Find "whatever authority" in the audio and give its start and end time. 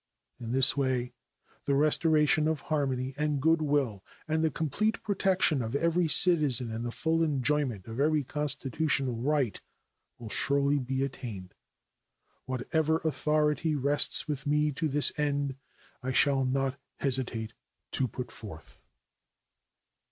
12.45-13.75